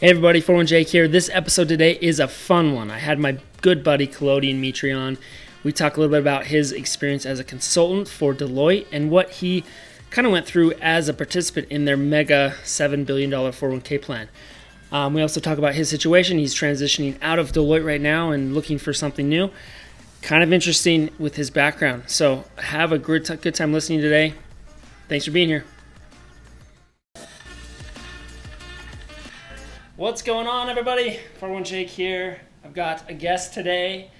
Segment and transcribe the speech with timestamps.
[0.00, 1.06] Hey everybody, 41 Jake here.
[1.06, 2.90] This episode today is a fun one.
[2.90, 5.18] I had my good buddy Klodian Mitri on.
[5.62, 9.30] We talk a little bit about his experience as a consultant for Deloitte and what
[9.30, 9.62] he
[10.10, 14.28] kind of went through as a participant in their mega $7 billion 401k plan.
[14.90, 16.38] Um, we also talk about his situation.
[16.38, 19.48] He's transitioning out of Deloitte right now and looking for something new.
[20.22, 22.04] Kind of interesting with his background.
[22.08, 24.34] So have a good, good time listening today.
[25.08, 25.64] Thanks for being here.
[29.96, 31.20] What's going on, everybody?
[31.38, 32.40] 41 Jake here.
[32.64, 34.10] I've got a guest today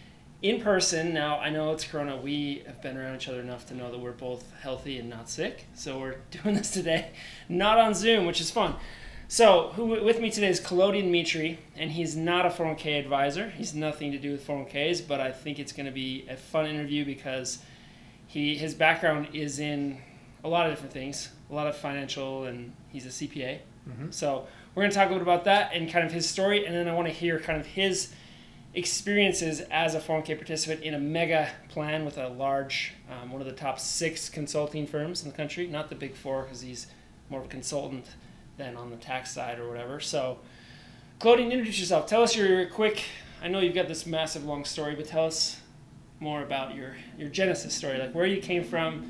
[0.40, 1.12] in person.
[1.12, 2.16] Now, I know it's Corona.
[2.16, 5.28] We have been around each other enough to know that we're both healthy and not
[5.28, 5.66] sick.
[5.74, 7.10] So we're doing this today,
[7.48, 8.76] not on Zoom, which is fun.
[9.26, 13.50] So, who with me today is Klodian Mitri, and he's not a 401k advisor.
[13.50, 16.66] He's nothing to do with 401ks, but I think it's going to be a fun
[16.66, 17.58] interview because
[18.28, 19.98] he his background is in
[20.44, 23.58] a lot of different things, a lot of financial, and he's a CPA.
[23.88, 24.10] Mm-hmm.
[24.10, 26.66] So we're going to talk a little bit about that and kind of his story,
[26.66, 28.12] and then I want to hear kind of his
[28.74, 33.46] experiences as a 401k participant in a mega plan with a large, um, one of
[33.46, 36.88] the top six consulting firms in the country, not the big four because he's
[37.30, 38.06] more of a consultant
[38.56, 40.00] than on the tax side or whatever.
[40.00, 40.38] So,
[41.20, 42.06] Klodian, introduce yourself.
[42.06, 43.04] Tell us your quick.
[43.40, 45.60] I know you've got this massive long story, but tell us
[46.20, 49.04] more about your your genesis story, like where you came from,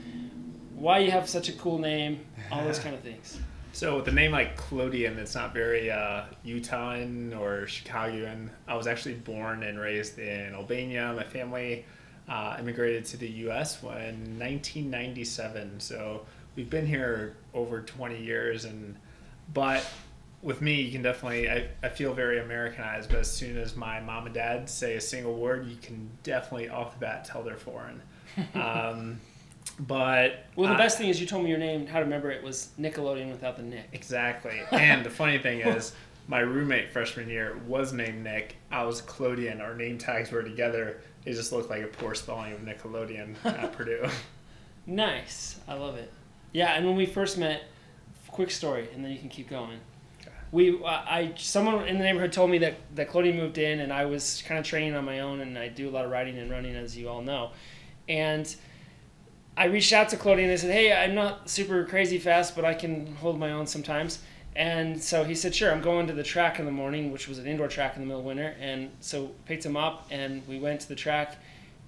[0.75, 2.21] why you have such a cool name,
[2.51, 3.39] all those kind of things.
[3.75, 8.49] So with a name like Klodian, it's not very uh, Utahn or Chicagoan.
[8.69, 11.13] I was actually born and raised in Albania.
[11.13, 11.85] My family
[12.29, 13.83] uh, immigrated to the U.S.
[13.83, 15.81] in 1997.
[15.81, 18.95] So we've been here over 20 years, and
[19.53, 19.85] but
[20.41, 23.11] with me, you can definitely I, I feel very Americanized.
[23.11, 26.69] But as soon as my mom and dad say a single word, you can definitely
[26.69, 28.01] off the bat tell they're foreign.
[28.55, 29.21] Um,
[29.79, 31.87] but well, the best thing is you told me your name.
[31.87, 33.89] How to remember it was Nickelodeon without the Nick.
[33.93, 34.61] Exactly.
[34.71, 35.93] And the funny thing is,
[36.29, 38.57] my roommate freshman year was named Nick.
[38.71, 39.61] I was Klodian.
[39.61, 41.01] Our name tags were together.
[41.25, 44.07] It just looked like a poor spelling of Nickelodeon at Purdue.
[44.87, 45.59] Nice.
[45.67, 46.13] I love it.
[46.53, 47.65] Yeah, and when we first met,
[48.29, 49.79] quick story, and then you can keep going.
[50.53, 53.93] We, uh, I, someone in the neighborhood told me that that Klodian moved in, and
[53.93, 56.39] I was kind of training on my own, and I do a lot of riding
[56.39, 57.51] and running, as you all know,
[58.09, 58.55] and
[59.57, 62.65] I reached out to Klodian and I said, "Hey, I'm not super crazy fast, but
[62.65, 64.19] I can hold my own sometimes."
[64.57, 67.39] And so he said, "Sure, I'm going to the track in the morning, which was
[67.39, 70.59] an indoor track in the middle of winter." And so picked him up, and we
[70.59, 71.37] went to the track,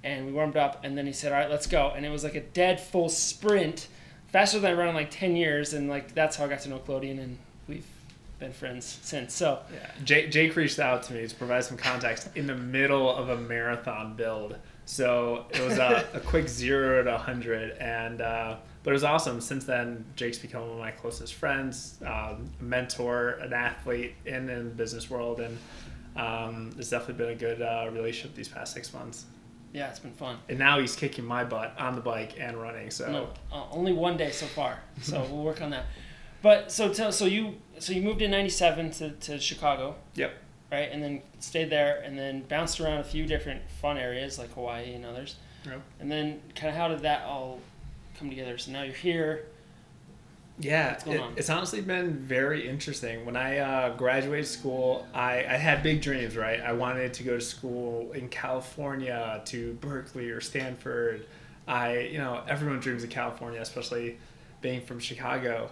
[0.05, 0.85] and we warmed up.
[0.85, 3.09] And then he said, "All right, let's go." And it was like a dead full
[3.09, 3.89] sprint,
[4.29, 6.69] faster than I run in like ten years, and like that's how I got to
[6.69, 7.39] know Klodian, and
[7.69, 7.87] we've
[8.39, 9.35] been friends since.
[9.35, 13.09] So yeah, Jake, Jake reached out to me to provide some context in the middle
[13.15, 17.73] of a marathon build so it was a, a quick zero to 100.
[17.79, 19.41] And, uh, but it was awesome.
[19.41, 24.49] Since then, Jake's become one of my closest friends, um, a mentor, an athlete in,
[24.49, 25.41] in the business world.
[25.41, 25.59] And
[26.15, 29.27] um, it's definitely been a good uh, relationship these past six months.
[29.73, 30.39] Yeah, it's been fun.
[30.49, 32.93] And now he's kicking my butt on the bike and running.
[32.93, 34.79] So no, uh, only one day so far.
[35.03, 35.87] So we'll work on that.
[36.43, 39.97] But so tell so you so you moved in '97 to, to Chicago.
[40.15, 40.33] Yep
[40.71, 40.91] right?
[40.91, 44.95] And then stayed there, and then bounced around a few different fun areas like Hawaii
[44.95, 45.37] and others.
[45.65, 45.81] Yep.
[46.01, 47.61] And then, kind of, how did that all
[48.19, 48.59] come together?
[48.59, 49.47] So now you're here.
[50.59, 53.27] Yeah, it, it's honestly been very interesting.
[53.27, 56.61] When I uh, graduated school, I, I had big dreams, right?
[56.61, 61.27] I wanted to go to school in California, to Berkeley or Stanford.
[61.69, 64.17] I, you know, everyone dreams of California, especially
[64.63, 65.69] being from Chicago.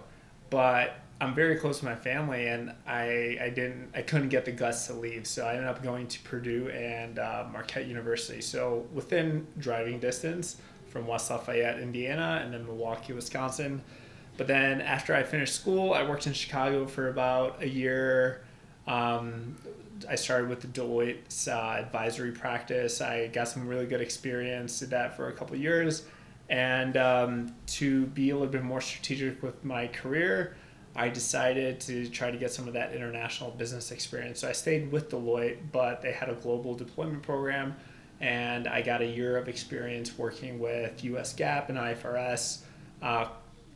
[0.51, 4.51] But I'm very close to my family, and I I didn't I couldn't get the
[4.51, 8.41] guts to leave, so I ended up going to Purdue and uh, Marquette University.
[8.41, 13.81] So within driving distance from West Lafayette, Indiana, and then Milwaukee, Wisconsin.
[14.37, 18.43] But then after I finished school, I worked in Chicago for about a year.
[18.85, 19.55] Um,
[20.09, 22.99] I started with the Deloitte uh, advisory practice.
[22.99, 24.79] I got some really good experience.
[24.79, 26.03] Did that for a couple years,
[26.49, 30.57] and um, to be a little bit more strategic with my career.
[30.95, 34.39] I decided to try to get some of that international business experience.
[34.39, 37.75] So I stayed with Deloitte, but they had a global deployment program,
[38.21, 42.61] and I got a year of experience working with US GAAP and IFRS,
[43.01, 43.27] uh,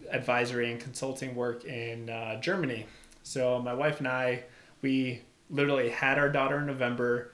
[0.09, 2.85] advisory and consulting work in uh, Germany.
[3.23, 4.43] So my wife and I,
[4.81, 7.33] we literally had our daughter in November,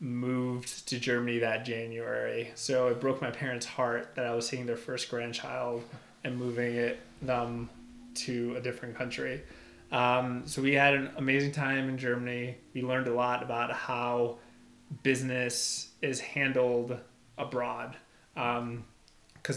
[0.00, 2.50] moved to Germany that January.
[2.54, 5.82] So it broke my parents' heart that I was seeing their first grandchild
[6.24, 7.68] and moving it them
[8.24, 9.42] to a different country.
[9.90, 12.56] Um, so we had an amazing time in Germany.
[12.74, 14.38] We learned a lot about how
[15.02, 16.98] business is handled
[17.36, 17.96] abroad.
[18.34, 18.84] Because um,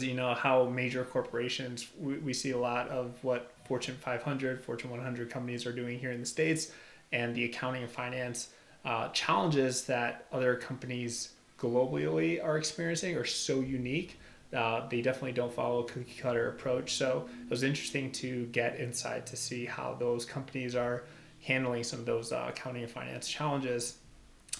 [0.02, 4.90] you know how major corporations, we, we see a lot of what Fortune 500, Fortune
[4.90, 6.72] 100 companies are doing here in the States.
[7.12, 8.50] and the accounting and finance
[8.86, 14.20] uh, challenges that other companies globally are experiencing are so unique.
[14.56, 16.94] Uh, they definitely don't follow a cookie cutter approach.
[16.94, 21.04] So it was interesting to get inside to see how those companies are
[21.44, 23.98] handling some of those uh, accounting and finance challenges.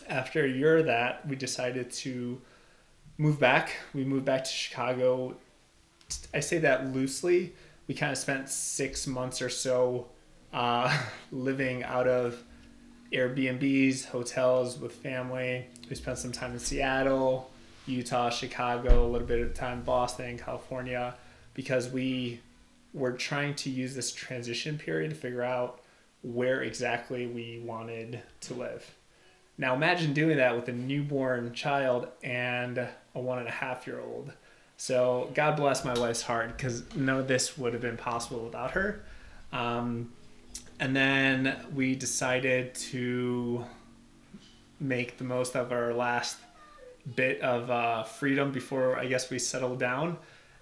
[0.08, 2.42] After a year of that, we decided to
[3.18, 3.76] move back.
[3.94, 5.36] We moved back to Chicago.
[6.34, 7.54] I say that loosely.
[7.88, 10.08] We kind of spent six months or so
[10.54, 10.98] uh,
[11.32, 12.42] living out of
[13.12, 15.66] Airbnbs, hotels with family.
[15.90, 17.51] We spent some time in Seattle,
[17.92, 21.16] Utah, Chicago, a little bit of time Boston, California,
[21.54, 22.40] because we
[22.94, 25.82] were trying to use this transition period to figure out
[26.24, 28.96] where exactly we wanted to live.
[29.58, 34.00] Now imagine doing that with a newborn child and a one and a half year
[34.00, 34.32] old.
[34.78, 38.72] So God bless my wife's heart because none of this would have been possible without
[38.72, 39.04] her.
[39.54, 40.12] Um,
[40.80, 43.64] and then we decided to
[44.80, 46.38] make the most of our last
[47.16, 50.18] bit of uh, freedom before I guess we settled down,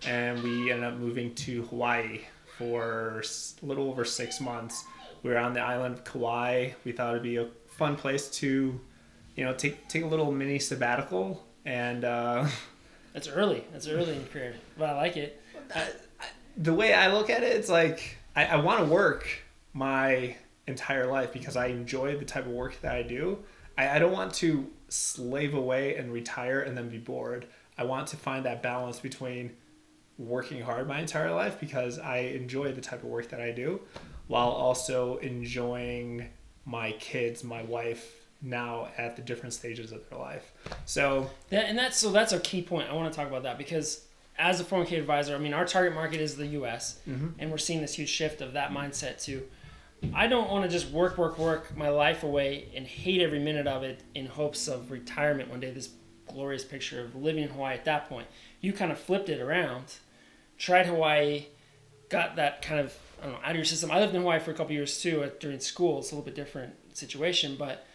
[0.06, 2.22] and we ended up moving to Hawaii
[2.58, 3.24] for
[3.62, 4.86] a little over six months.
[5.24, 6.72] We were on the island of Kauai.
[6.86, 8.80] We thought it'd be a fun place to,
[9.36, 12.04] you know, take take a little mini sabbatical and.
[12.06, 12.48] Uh,
[13.14, 13.64] That's early.
[13.72, 15.42] That's early in your career, but I like it.
[15.74, 15.90] I,
[16.58, 19.28] the way I look at it, it's like I, I want to work
[19.74, 20.36] my
[20.68, 23.40] entire life because I enjoy the type of work that I do.
[23.80, 27.46] I, I don't want to slave away and retire and then be bored.
[27.78, 29.56] I want to find that balance between
[30.18, 33.80] working hard my entire life because I enjoy the type of work that I do
[34.28, 36.28] while also enjoying
[36.66, 40.52] my kids, my wife now at the different stages of their life.
[40.86, 42.90] So that, and that's so that's a key point.
[42.90, 44.06] I want to talk about that because
[44.38, 47.30] as a 401k advisor, I mean our target market is the US mm-hmm.
[47.40, 49.44] and we're seeing this huge shift of that mindset to
[50.14, 53.68] I don't want to just work, work, work my life away and hate every minute
[53.68, 55.72] of it in hopes of retirement one day.
[55.72, 55.90] This
[56.28, 58.28] glorious picture of living in Hawaii at that point.
[58.62, 59.96] You kind of flipped it around,
[60.58, 61.46] tried Hawaii,
[62.10, 63.92] got that kind of I don't know out of your system.
[63.92, 66.00] I lived in Hawaii for a couple years too during school.
[66.00, 67.86] It's a little bit different situation, but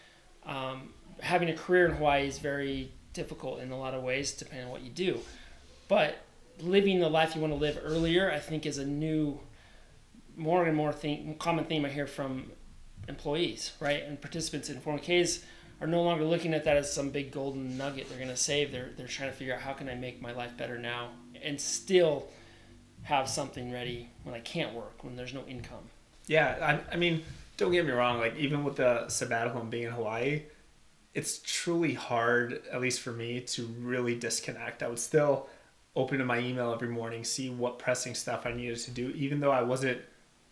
[0.45, 4.67] um, having a career in Hawaii is very difficult in a lot of ways, depending
[4.67, 5.19] on what you do.
[5.87, 6.17] But
[6.59, 9.39] living the life you want to live earlier, I think, is a new
[10.35, 12.51] more and more theme, common theme I hear from
[13.07, 15.43] employees, right, and participants in 401ks
[15.81, 18.71] are no longer looking at that as some big golden nugget they're going to save.
[18.71, 21.09] They're they're trying to figure out how can I make my life better now
[21.41, 22.27] and still
[23.03, 25.89] have something ready when I can't work when there's no income.
[26.27, 27.23] Yeah, I, I mean,
[27.57, 28.17] don't get me wrong.
[28.17, 30.43] Like even with the sabbatical and being in Hawaii,
[31.13, 34.81] it's truly hard, at least for me, to really disconnect.
[34.81, 35.49] I would still
[35.95, 39.39] open to my email every morning, see what pressing stuff I needed to do, even
[39.39, 40.01] though I wasn't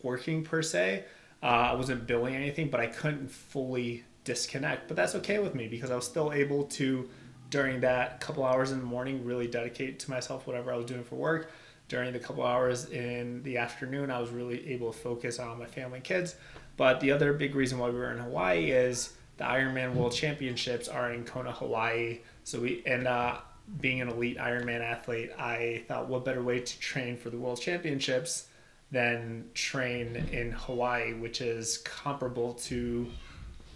[0.04, 1.06] working per se.
[1.42, 4.88] Uh, I wasn't billing anything, but I couldn't fully disconnect.
[4.88, 7.10] But that's okay with me because I was still able to,
[7.50, 11.04] during that couple hours in the morning, really dedicate to myself whatever I was doing
[11.04, 11.52] for work.
[11.90, 15.66] During the couple hours in the afternoon, I was really able to focus on my
[15.66, 16.36] family and kids.
[16.78, 20.88] But the other big reason why we were in Hawaii is the Ironman World Championships
[20.88, 22.20] are in Kona, Hawaii.
[22.46, 23.38] So we and uh,
[23.80, 27.60] being an elite Ironman athlete, I thought what better way to train for the World
[27.60, 28.48] Championships
[28.94, 33.08] than train in Hawaii, which is comparable to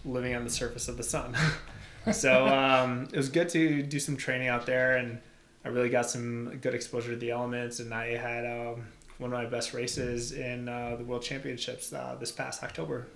[0.06, 1.36] living on the surface of the sun.
[2.14, 5.19] so um, it was good to do some training out there, and
[5.66, 7.80] I really got some good exposure to the elements.
[7.80, 8.86] And I had um,
[9.18, 13.07] one of my best races in uh, the World Championships uh, this past October.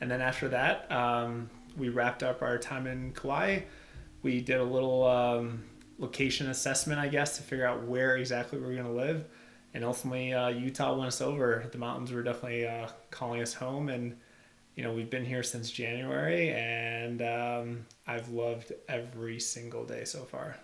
[0.00, 3.60] And then after that, um, we wrapped up our time in Kauai.
[4.22, 5.62] We did a little um,
[6.00, 9.24] location assessment, I guess, to figure out where exactly we were going to live
[9.74, 11.66] and ultimately uh, Utah won us over.
[11.70, 14.16] The mountains were definitely uh, calling us home, and
[14.76, 20.20] you know we've been here since January, and um, I've loved every single day so
[20.20, 20.56] far.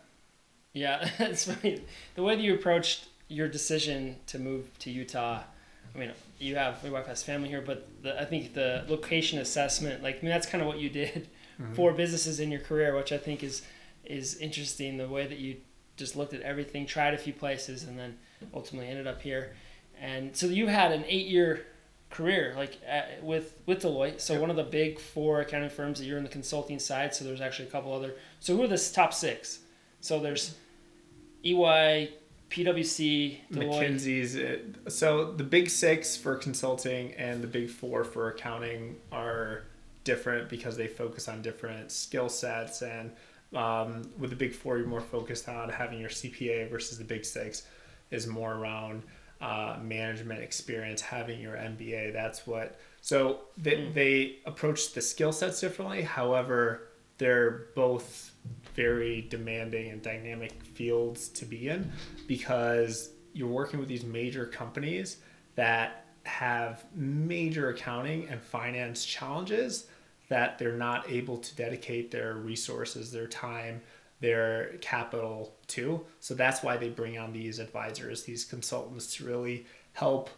[0.73, 1.83] Yeah, it's funny
[2.15, 5.43] the way that you approached your decision to move to Utah.
[5.93, 9.41] I mean, you have my wife has family here, but the, I think the location
[9.41, 11.29] assessment, like I mean, that's kind of what you did
[11.61, 11.75] mm-hmm.
[11.75, 13.63] for businesses in your career, which I think is
[14.05, 14.99] is interesting.
[14.99, 15.57] The way that you
[16.01, 18.19] just looked at everything, tried a few places, and then
[18.53, 19.53] ultimately ended up here.
[20.01, 21.67] And so you had an eight year
[22.09, 24.21] career like at, with with Deloitte.
[24.21, 24.41] So yep.
[24.41, 27.15] one of the big four accounting firms that you're in the consulting side.
[27.15, 28.15] So there's actually a couple other.
[28.41, 29.61] So who are the top six?
[30.01, 30.57] So there's
[31.45, 32.15] EY,
[32.51, 33.71] PwC, Deloitte.
[33.71, 34.37] McKinsey's.
[34.37, 39.65] Uh, so the big six for consulting and the big four for accounting are
[40.05, 43.13] different because they focus on different skill sets and
[43.55, 47.25] um, with the big four you're more focused on having your cpa versus the big
[47.25, 47.67] six
[48.11, 49.03] is more around
[49.41, 52.13] uh, management experience, having your MBA.
[52.13, 52.79] That's what.
[53.01, 53.95] So they, mm.
[53.95, 56.03] they approach the skill sets differently.
[56.03, 56.89] However,
[57.19, 58.35] they're both
[58.75, 61.91] very demanding and dynamic fields to be in
[62.27, 65.19] because you're working with these major companies
[65.55, 69.87] that have major accounting and finance challenges
[70.31, 73.83] that they're not able to dedicate their resources, their time,
[74.21, 76.07] their capital to.
[76.21, 80.31] So that's why they bring on these advisors, these consultants to really help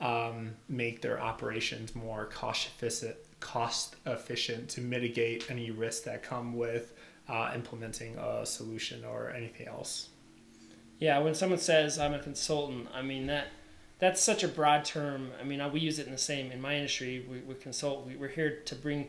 [0.00, 6.54] um, make their operations more cost efficient, cost efficient to mitigate any risks that come
[6.54, 6.94] with
[7.28, 10.10] uh, implementing a solution or anything else.
[11.00, 13.48] Yeah, when someone says I'm a consultant, I mean that
[14.00, 15.30] that's such a broad term.
[15.38, 17.26] I mean, we use it in the same in my industry.
[17.30, 18.06] We, we consult.
[18.06, 19.08] We, we're here to bring,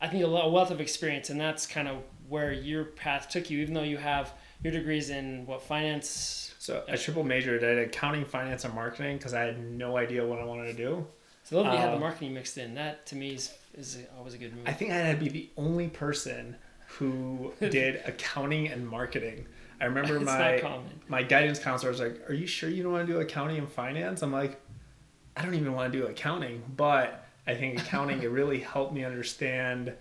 [0.00, 3.58] I think, a wealth of experience, and that's kind of where your path took you.
[3.58, 6.54] Even though you have your degrees in what finance.
[6.58, 10.38] So I triple majored at accounting, finance, and marketing because I had no idea what
[10.38, 11.06] I wanted to do.
[11.44, 12.74] So love that you had the um, marketing mixed in.
[12.74, 14.64] That to me is, is always a good move.
[14.66, 19.46] I think I had to be the only person who did accounting and marketing.
[19.80, 20.62] I remember my
[21.08, 23.68] my guidance counselor was like, "Are you sure you don't want to do accounting and
[23.68, 24.60] finance?" I'm like,
[25.36, 29.04] "I don't even want to do accounting, but I think accounting it really helped me
[29.04, 29.92] understand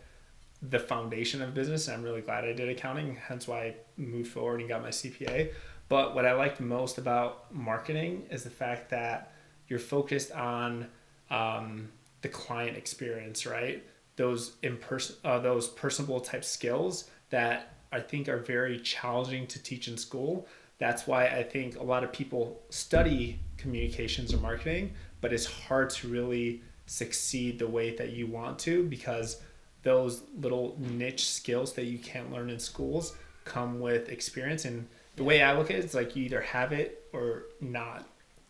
[0.62, 1.88] the foundation of business.
[1.88, 4.90] And I'm really glad I did accounting, hence why I moved forward and got my
[4.90, 5.52] CPA.
[5.88, 9.32] But what I liked most about marketing is the fact that
[9.68, 10.88] you're focused on
[11.32, 11.90] um,
[12.22, 13.84] the client experience, right?
[14.16, 19.62] Those in person, uh, those personable type skills that I think are very challenging to
[19.62, 20.48] teach in school.
[20.78, 25.90] That's why I think a lot of people study communications or marketing, but it's hard
[25.92, 29.42] to really succeed the way that you want to because
[29.84, 33.16] those little niche skills that you can't learn in schools
[33.46, 34.66] come with experience.
[34.66, 38.08] And the way I look at it's like you either have it or not.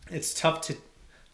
[0.09, 0.75] It's tough to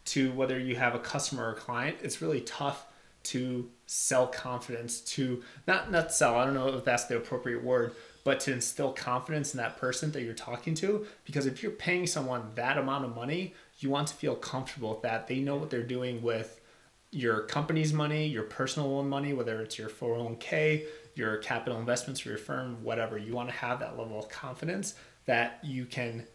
[0.06, 1.96] to whether you have a customer or client.
[2.02, 2.86] It's really tough
[3.24, 7.92] to sell confidence to not not sell i don't know if that's the appropriate word
[8.22, 12.06] but to instill confidence in that person that you're talking to because if you're paying
[12.06, 15.70] someone that amount of money you want to feel comfortable with that they know what
[15.70, 16.60] they're doing with
[17.10, 20.84] your company's money your personal money whether it's your 401k
[21.14, 24.94] your capital investments for your firm whatever you want to have that level of confidence
[25.24, 26.26] that you can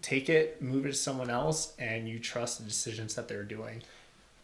[0.00, 3.82] take it move it to someone else and you trust the decisions that they're doing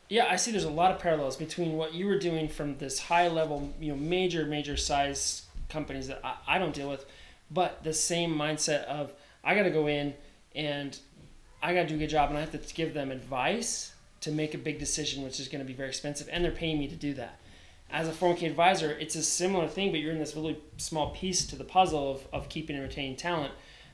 [0.09, 0.53] yeah, I see.
[0.53, 3.93] There's a lot of parallels between what you were doing from this high level, you
[3.93, 7.05] know, major, major size companies that I, I don't deal with,
[7.51, 9.13] but the same mindset of
[9.45, 10.15] I got to go in
[10.55, 10.99] and
[11.63, 14.31] I got to do a good job, and I have to give them advice to
[14.31, 16.89] make a big decision, which is going to be very expensive, and they're paying me
[16.89, 17.39] to do that.
[17.91, 21.47] As a 401k advisor, it's a similar thing, but you're in this really small piece
[21.47, 23.53] to the puzzle of, of keeping and retaining talent.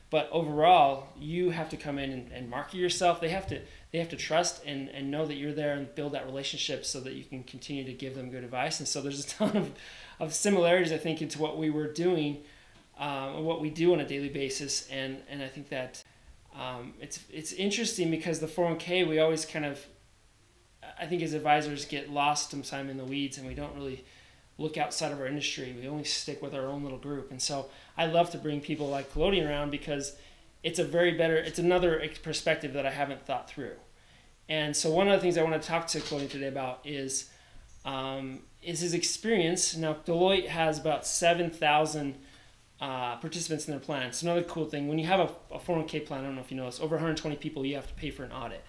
[0.09, 3.19] But overall, you have to come in and, and market yourself.
[3.19, 3.61] They have to
[3.95, 6.99] they have to trust and, and know that you're there and build that relationship so
[6.99, 8.79] that you can continue to give them good advice.
[8.79, 9.71] And so there's a ton of,
[10.19, 12.43] of similarities, I think, into what we were doing,
[12.99, 14.85] um, what we do on a daily basis.
[14.89, 16.03] And, and I think that
[16.53, 19.79] um, it's, it's interesting because the 401k, we always kind of,
[20.99, 24.05] I think as advisors get lost sometimes in the weeds and we don't really
[24.57, 25.75] look outside of our industry.
[25.79, 27.31] We only stick with our own little group.
[27.31, 30.15] And so I love to bring people like Klodian around because
[30.63, 33.75] it's a very better, it's another perspective that I haven't thought through.
[34.47, 37.29] And so one of the things I want to talk to Cody today about is
[37.83, 39.75] um, is his experience.
[39.75, 42.15] Now Deloitte has about seven thousand
[42.81, 44.07] uh, participants in their plan.
[44.07, 44.87] It's another cool thing.
[44.87, 46.95] When you have a, a 401k plan, I don't know if you know this, over
[46.95, 48.63] 120 people, you have to pay for an audit.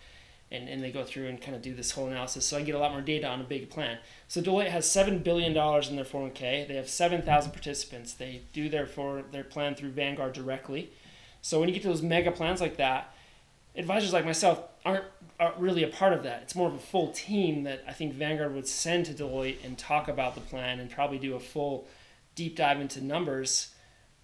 [0.53, 2.47] And, and they go through and kind of do this whole analysis.
[2.47, 3.99] So I get a lot more data on a big plan.
[4.29, 6.69] So Deloitte has $7 billion in their 401k.
[6.69, 8.13] They have 7,000 participants.
[8.13, 10.93] They do their, for, their plan through Vanguard directly.
[11.43, 13.13] So when you get to those mega plans like that,
[13.77, 15.05] advisors like myself aren't,
[15.39, 16.43] aren't really a part of that.
[16.43, 19.77] It's more of a full team that I think Vanguard would send to Deloitte and
[19.77, 21.89] talk about the plan and probably do a full
[22.37, 23.75] deep dive into numbers,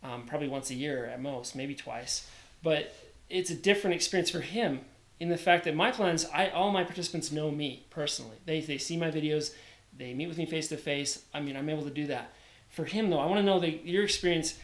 [0.02, 2.28] um, probably once a year at most, maybe twice.
[2.62, 2.94] But
[3.28, 4.82] it's a different experience for him
[5.22, 8.38] in the fact that my plans, I all my participants know me personally.
[8.44, 9.54] They they see my videos,
[9.96, 11.22] they meet with me face to face.
[11.32, 12.32] I mean, I'm able to do that.
[12.70, 14.58] For him though, I want to know your experience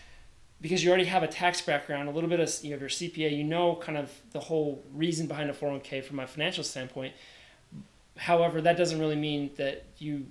[0.61, 3.37] because you already have a tax background, a little bit of you have your CPA,
[3.37, 7.15] you know kind of the whole reason behind a 401k from a financial standpoint.
[8.17, 10.27] However, that doesn't really mean that you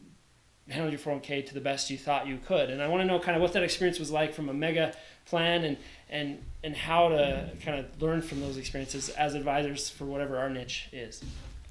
[0.67, 2.69] handled your 401k to the best you thought you could.
[2.69, 4.93] And I want to know kind of what that experience was like from a mega
[5.27, 5.77] plan and
[6.10, 10.50] and and how to kind of learn from those experiences as advisors for whatever our
[10.50, 11.24] niche is.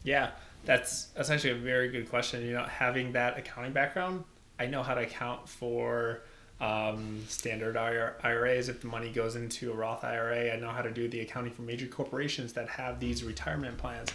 [0.05, 0.31] Yeah,
[0.65, 2.45] that's actually a very good question.
[2.45, 4.25] You know, having that accounting background,
[4.59, 6.23] I know how to account for
[6.61, 8.69] um, standard IRAs.
[8.69, 11.53] If the money goes into a Roth IRA, I know how to do the accounting
[11.53, 14.11] for major corporations that have these retirement plans.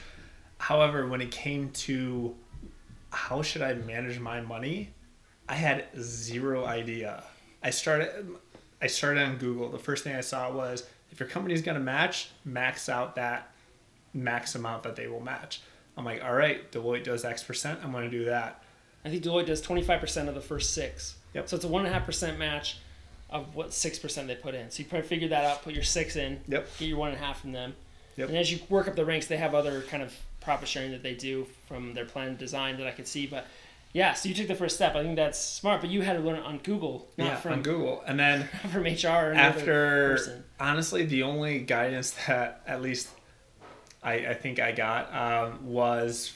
[0.57, 2.35] However, when it came to
[3.11, 4.89] how should I manage my money,
[5.49, 7.23] I had zero idea.
[7.63, 8.25] I started
[8.81, 9.69] I started on Google.
[9.69, 13.15] The first thing I saw was if your company is going to match, max out
[13.15, 13.51] that
[14.13, 15.61] max amount that they will match.
[15.97, 17.79] I'm like, all right, Deloitte does X percent.
[17.83, 18.63] I'm going to do that.
[19.03, 21.15] I think Deloitte does 25% of the first six.
[21.33, 21.49] Yep.
[21.49, 22.79] So it's a one and a half percent match
[23.29, 24.69] of what six percent they put in.
[24.69, 26.67] So you probably figure that out, put your six in, yep.
[26.77, 27.75] get your one and a half from them.
[28.17, 28.29] Yep.
[28.29, 31.03] And as you work up the ranks, they have other kind of profit sharing that
[31.03, 33.25] they do from their plan design that I could see.
[33.27, 33.47] But
[33.93, 34.95] yeah, so you took the first step.
[34.95, 37.53] I think that's smart, but you had to learn it on Google, not yeah, from
[37.53, 38.03] on Google.
[38.07, 39.33] And then from HR.
[39.33, 43.09] after, honestly, the only guidance that at least
[44.01, 46.33] I, I think I got um, was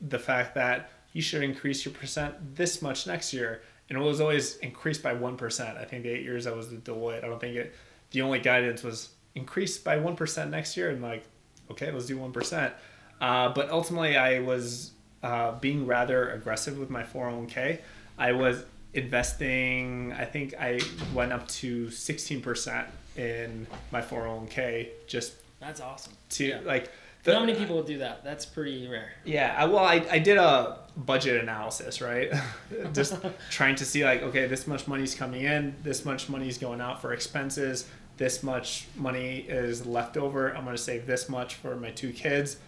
[0.00, 3.62] the fact that you should increase your percent this much next year.
[3.88, 5.78] And it was always increased by 1%.
[5.78, 7.74] I think the eight years I was at Deloitte, I don't think it,
[8.10, 10.90] the only guidance was increased by 1% next year.
[10.90, 11.22] And like,
[11.70, 12.72] okay, let's do 1%.
[13.20, 14.90] Uh, but ultimately, I was
[15.22, 17.80] uh, being rather aggressive with my 401k.
[18.18, 20.80] I was investing, I think I
[21.14, 25.34] went up to 16% in my 401k just.
[25.60, 26.12] That's awesome.
[26.30, 26.60] To yeah.
[26.64, 26.90] like,
[27.24, 28.22] the, Not many people do that.
[28.22, 29.10] That's pretty rare.
[29.24, 32.32] Yeah, I, well, I, I did a budget analysis, right?
[32.92, 33.16] Just
[33.50, 37.02] trying to see like, okay, this much money's coming in, this much money's going out
[37.02, 40.56] for expenses, this much money is left over.
[40.56, 42.58] I'm going to save this much for my two kids.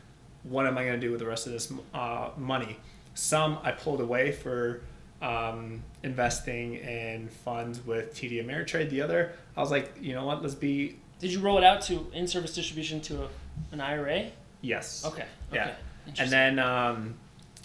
[0.45, 2.79] What am I going to do with the rest of this uh, money?
[3.15, 4.83] Some I pulled away for
[5.21, 8.91] um, investing in funds with TD Ameritrade.
[8.91, 10.43] The other, I was like, you know what?
[10.43, 10.99] Let's be.
[11.19, 13.29] Did you roll it out to in-service distribution to a,
[13.73, 14.31] an IRA?
[14.61, 15.05] Yes.
[15.05, 15.25] Okay.
[15.53, 15.75] Yeah.
[16.09, 16.23] Okay.
[16.23, 17.15] And then, um,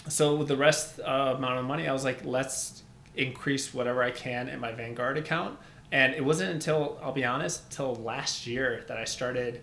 [0.10, 2.84] so with the rest uh, amount of money, I was like, let's
[3.16, 5.58] increase whatever I can in my Vanguard account.
[5.92, 9.62] And it wasn't until, I'll be honest, until last year that I started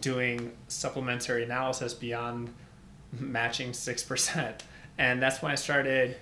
[0.00, 2.52] doing supplementary analysis beyond
[3.12, 4.60] matching 6%.
[4.98, 6.16] And that's when I started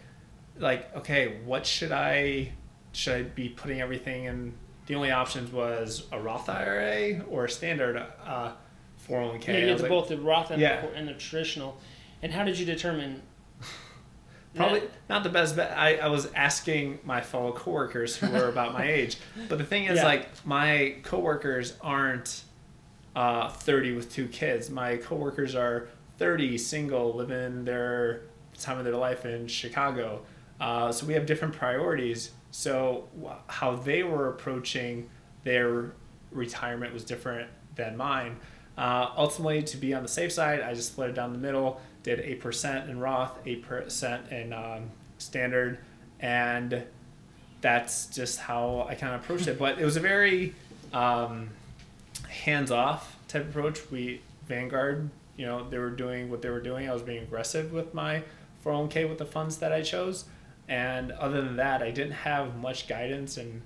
[0.58, 2.52] like, okay, what should I,
[2.92, 4.54] should I be putting everything in?
[4.86, 8.52] The only options was a Roth IRA or a standard uh,
[9.08, 9.48] 401k.
[9.48, 10.80] Yeah, you like, both the Roth and, yeah.
[10.80, 11.78] the, and the traditional.
[12.22, 13.22] And how did you determine?
[14.54, 15.76] Probably not the best bet.
[15.78, 19.16] I, I was asking my fellow coworkers who were about my age,
[19.48, 20.04] but the thing is, yeah.
[20.04, 22.42] like, my coworkers aren't
[23.14, 24.70] uh, 30 with two kids.
[24.70, 28.22] My coworkers are 30, single, living their
[28.58, 30.22] time of their life in Chicago.
[30.60, 32.32] Uh, so we have different priorities.
[32.50, 33.08] So
[33.46, 35.08] how they were approaching
[35.44, 35.92] their
[36.30, 38.36] retirement was different than mine.
[38.76, 41.80] Uh, ultimately, to be on the safe side, I just split it down the middle,
[42.02, 45.78] did 8% in Roth, 8% in um, standard,
[46.18, 46.84] and
[47.60, 49.58] that's just how I kind of approached it.
[49.58, 50.54] But it was a very
[50.92, 51.50] um,
[52.30, 53.90] hands off type approach.
[53.90, 56.88] We, Vanguard, you know, they were doing what they were doing.
[56.88, 58.22] I was being aggressive with my
[58.64, 60.24] 401k with the funds that I chose.
[60.68, 63.62] And other than that, I didn't have much guidance and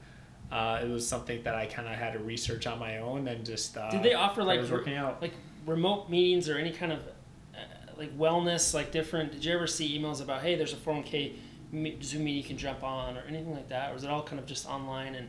[0.51, 3.45] uh, it was something that I kind of had to research on my own and
[3.45, 3.77] just.
[3.77, 5.33] Uh, Did they offer like was working out like
[5.67, 7.01] remote meetings or any kind of
[7.55, 7.59] uh,
[7.97, 9.33] like wellness, like different?
[9.33, 11.35] Did you ever see emails about hey, there's a 401k
[12.03, 14.39] Zoom meeting you can jump on or anything like that, or was it all kind
[14.39, 15.29] of just online and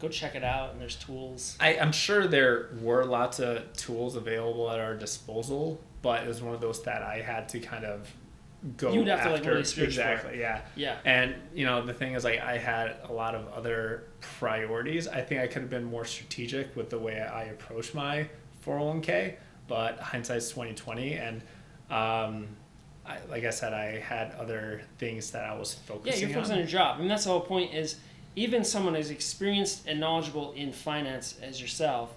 [0.00, 1.56] go check it out and there's tools?
[1.60, 6.42] I, I'm sure there were lots of tools available at our disposal, but it was
[6.42, 8.08] one of those that I had to kind of
[8.76, 9.30] go You'd have after.
[9.30, 10.62] to like really search exactly, yeah.
[10.76, 10.96] Yeah.
[11.04, 15.08] And you know, the thing is like I had a lot of other priorities.
[15.08, 18.28] I think I could have been more strategic with the way I approach my
[18.66, 19.34] 401k,
[19.68, 21.42] but hindsight's 2020 and
[21.90, 22.46] um,
[23.06, 26.52] I, like I said, I had other things that I was focusing Yeah, you're focused
[26.52, 26.58] on.
[26.58, 26.96] on your job.
[26.96, 27.96] I mean, that's the whole point is
[28.36, 32.14] even someone as experienced and knowledgeable in finance as yourself,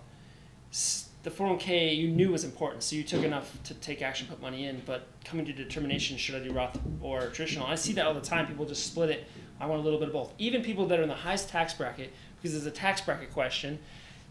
[1.23, 4.65] the 401k you knew was important, so you took enough to take action, put money
[4.65, 4.81] in.
[4.85, 7.65] But coming to determination, should I do Roth or traditional?
[7.65, 8.45] I see that all the time.
[8.45, 9.27] People just split it.
[9.59, 10.33] I want a little bit of both.
[10.37, 13.79] Even people that are in the highest tax bracket, because it's a tax bracket question,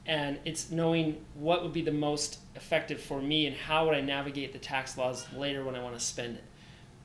[0.05, 4.01] and it's knowing what would be the most effective for me and how would I
[4.01, 6.45] navigate the tax laws later when I want to spend it.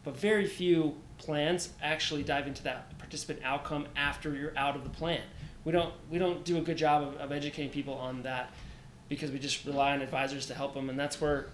[0.04, 4.89] But very few plans actually dive into that participant outcome after you're out of the
[4.89, 5.22] plan.
[5.63, 8.52] We don't we don't do a good job of, of educating people on that
[9.08, 11.48] because we just rely on advisors to help them, and that's where,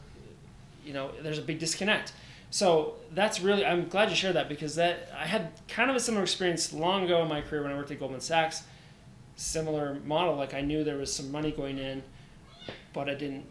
[0.84, 2.14] you know, there's a big disconnect.
[2.50, 6.00] So that's really I'm glad you shared that because that I had kind of a
[6.00, 8.64] similar experience long ago in my career when I worked at Goldman Sachs.
[9.36, 12.04] Similar model, like I knew there was some money going in,
[12.94, 13.46] but I didn't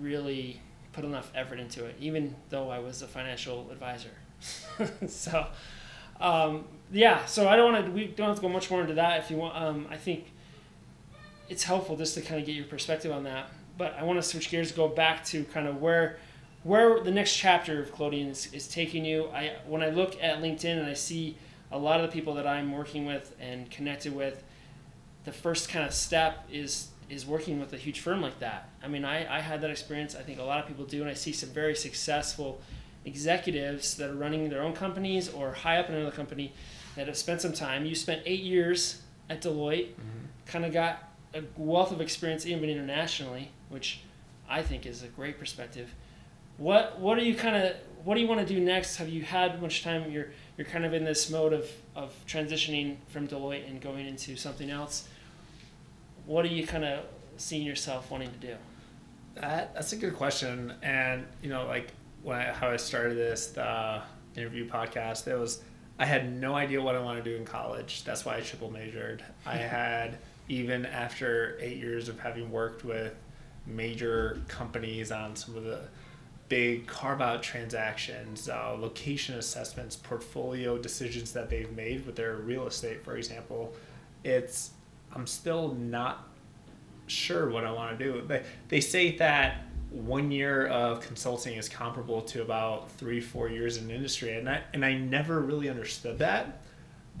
[0.00, 0.60] really
[0.92, 4.10] put enough effort into it, even though I was a financial advisor.
[5.06, 5.46] so,
[6.20, 7.92] Um, yeah, so I don't want to.
[7.92, 9.20] We don't have to go much more into that.
[9.20, 10.32] If you want, um, I think
[11.48, 13.50] it's helpful just to kind of get your perspective on that.
[13.76, 16.18] But I want to switch gears, go back to kind of where
[16.64, 19.28] where the next chapter of Klodian is, is taking you.
[19.28, 21.36] I when I look at LinkedIn and I see
[21.70, 24.42] a lot of the people that I'm working with and connected with,
[25.24, 28.68] the first kind of step is is working with a huge firm like that.
[28.82, 30.14] I mean, I, I had that experience.
[30.14, 32.60] I think a lot of people do, and I see some very successful
[33.08, 36.52] executives that are running their own companies or high up in another company
[36.94, 37.84] that have spent some time.
[37.84, 40.26] You spent eight years at Deloitte, mm-hmm.
[40.46, 44.00] kind of got a wealth of experience even internationally, which
[44.48, 45.92] I think is a great perspective.
[46.56, 48.96] What what are you kind of what do you want to do next?
[48.96, 50.10] Have you had much time?
[50.10, 54.36] You're you're kind of in this mode of, of transitioning from Deloitte and going into
[54.36, 55.08] something else.
[56.26, 57.04] What are you kind of
[57.36, 58.54] seeing yourself wanting to do?
[59.36, 60.74] That, that's a good question.
[60.82, 61.92] And, you know, like
[62.22, 64.02] when I, how I started this the
[64.36, 65.62] interview podcast, it was
[65.98, 68.04] I had no idea what I wanted to do in college.
[68.04, 69.24] That's why I triple majored.
[69.44, 73.14] I had even after eight years of having worked with
[73.66, 75.80] major companies on some of the
[76.48, 82.66] big carve out transactions, uh, location assessments, portfolio decisions that they've made with their real
[82.66, 83.74] estate, for example,
[84.24, 84.70] it's
[85.14, 86.28] I'm still not
[87.06, 88.22] sure what I want to do.
[88.26, 93.78] They, they say that one year of consulting is comparable to about three, four years
[93.78, 94.36] in industry.
[94.36, 96.60] And I, and I never really understood that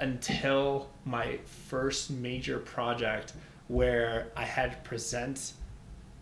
[0.00, 3.32] until my first major project
[3.68, 5.52] where I had to present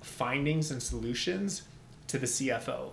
[0.00, 1.62] findings and solutions
[2.08, 2.90] to the CFO.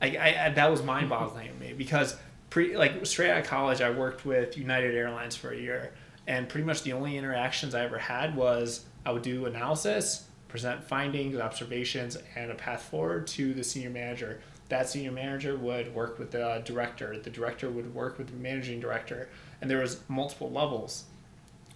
[0.00, 0.06] I,
[0.46, 2.16] I that was mind boggling to me because
[2.50, 5.92] pre like straight out of college I worked with United Airlines for a year
[6.26, 10.25] and pretty much the only interactions I ever had was I would do analysis
[10.56, 14.40] present findings, observations, and a path forward to the senior manager.
[14.70, 17.18] That senior manager would work with the director.
[17.18, 19.28] The director would work with the managing director,
[19.60, 21.04] and there was multiple levels.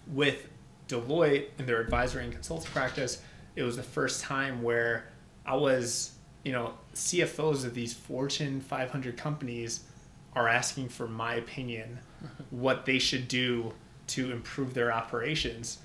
[0.07, 0.49] With
[0.87, 3.21] Deloitte and their advisory and consulting practice,
[3.55, 5.05] it was the first time where
[5.45, 6.13] I was,
[6.43, 9.81] you know, CFOs of these Fortune 500 companies
[10.33, 11.99] are asking for my opinion,
[12.49, 13.73] what they should do
[14.07, 15.77] to improve their operations.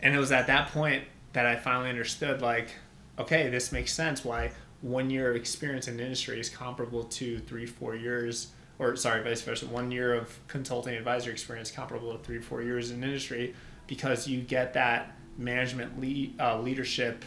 [0.00, 1.04] And it was at that point
[1.36, 2.70] that I finally understood like,
[3.18, 7.66] okay, this makes sense why one year of experience in industry is comparable to three,
[7.66, 12.40] four years, or sorry, vice versa, one year of consulting advisory experience comparable to three,
[12.40, 13.54] four years in industry
[13.86, 15.92] because you get that management
[16.40, 17.22] uh, leadership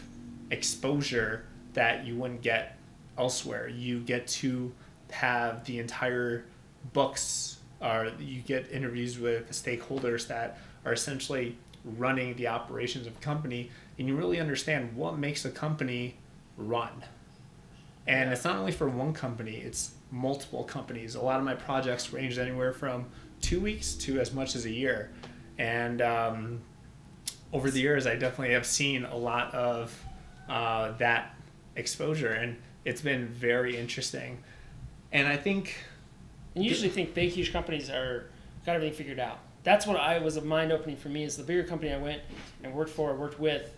[0.49, 2.79] exposure that you wouldn't get
[3.15, 3.67] elsewhere.
[3.67, 4.73] You get to
[5.11, 6.45] have the entire
[6.93, 11.55] books, or you get interviews with stakeholders that are essentially
[11.97, 13.69] running the operations of a company
[13.99, 16.15] and you really understand what makes a company
[16.57, 17.03] run.
[18.07, 21.15] And it's not only for one company, it's multiple companies.
[21.15, 23.05] A lot of my projects ranged anywhere from
[23.41, 25.11] two weeks to as much as a year.
[25.57, 26.61] And um,
[27.51, 30.01] over the years, I definitely have seen a lot of
[30.47, 31.35] uh, that
[31.75, 34.41] exposure, and it's been very interesting.
[35.11, 35.75] And I think.
[36.55, 38.29] And you usually think big, huge companies are
[38.65, 41.23] got everything figured out that's what I was a mind opening for me.
[41.23, 42.21] Is the bigger company I went
[42.63, 43.73] and worked for, worked with,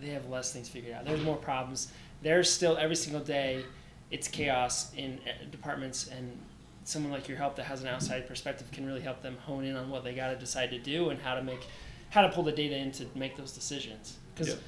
[0.00, 1.04] they have less things figured out.
[1.04, 1.92] There's more problems.
[2.22, 3.64] There's still every single day,
[4.10, 6.36] it's chaos in eh, departments, and
[6.84, 9.76] someone like your help that has an outside perspective can really help them hone in
[9.76, 11.66] on what they got to decide to do and how to make,
[12.10, 14.16] how to pull the data in to make those decisions.
[14.34, 14.58] Because yep.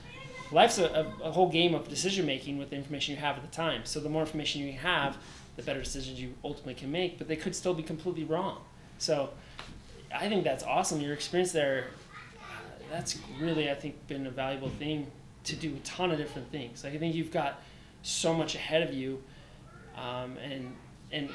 [0.50, 0.86] life's a,
[1.22, 3.82] a, a whole game of decision making with the information you have at the time.
[3.84, 5.16] So the more information you have,
[5.56, 7.18] the better decisions you ultimately can make.
[7.18, 8.58] But they could still be completely wrong.
[8.98, 9.30] So
[10.14, 11.00] I think that's awesome.
[11.00, 11.86] Your experience there,
[12.90, 15.10] that's really I think been a valuable thing
[15.44, 16.84] to do a ton of different things.
[16.84, 17.60] Like I think you've got
[18.02, 19.22] so much ahead of you,
[19.96, 20.74] um, and
[21.10, 21.30] and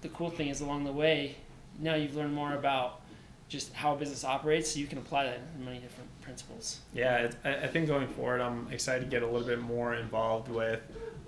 [0.00, 1.36] the cool thing is along the way,
[1.78, 3.00] now you've learned more about
[3.48, 6.80] just how a business operates, so you can apply that in many different principles.
[6.92, 10.80] Yeah, I think going forward, I'm excited to get a little bit more involved with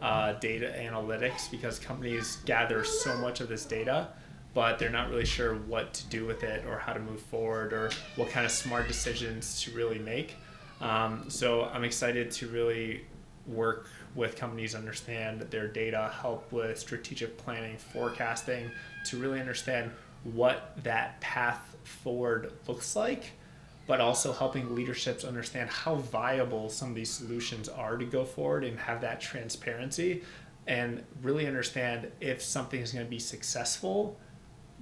[0.02, 4.09] uh, data analytics because companies gather so much of this data
[4.54, 7.72] but they're not really sure what to do with it or how to move forward
[7.72, 10.37] or what kind of smart decisions to really make.
[10.81, 13.03] Um, so I'm excited to really
[13.47, 18.71] work with companies understand their data, help with strategic planning, forecasting,
[19.07, 19.90] to really understand
[20.25, 23.33] what that path forward looks like,
[23.87, 28.64] but also helping leaderships understand how viable some of these solutions are to go forward
[28.64, 30.23] and have that transparency
[30.66, 34.19] and really understand if something is going to be successful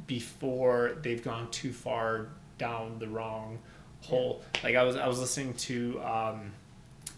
[0.07, 3.59] before they've gone too far down the wrong
[4.03, 4.43] hole.
[4.63, 6.53] Like I was I was listening to um,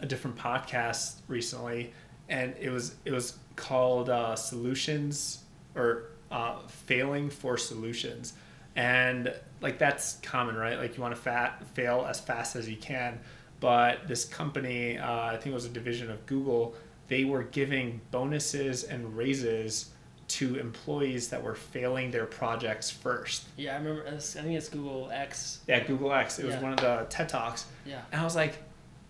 [0.00, 1.92] a different podcast recently,
[2.28, 8.34] and it was it was called uh, Solutions or uh, Failing for Solutions,
[8.76, 10.78] And like that's common, right?
[10.78, 13.18] Like you want to fat, fail as fast as you can.
[13.58, 16.74] But this company, uh, I think it was a division of Google,
[17.08, 19.90] they were giving bonuses and raises
[20.30, 23.44] to employees that were failing their projects first.
[23.56, 24.06] Yeah, I remember.
[24.06, 25.60] I think it's Google X.
[25.66, 26.38] Yeah, Google X.
[26.38, 26.62] It was yeah.
[26.62, 27.66] one of the TED talks.
[27.84, 28.00] Yeah.
[28.12, 28.58] And I was like,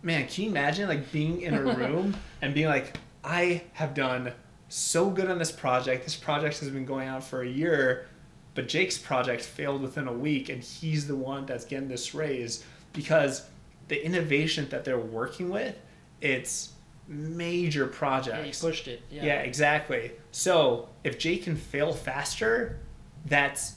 [0.03, 4.33] man, can you imagine like being in a room and being like, I have done
[4.69, 6.05] so good on this project.
[6.05, 8.07] This project has been going on for a year,
[8.55, 12.65] but Jake's project failed within a week, and he's the one that's getting this raise
[12.93, 13.47] because
[13.89, 15.77] the innovation that they're working with,
[16.21, 16.73] it's
[17.11, 18.39] major projects.
[18.39, 19.03] Yeah, you pushed it.
[19.11, 19.25] Yeah.
[19.25, 20.13] yeah, exactly.
[20.31, 22.79] So if Jay can fail faster,
[23.27, 23.75] that's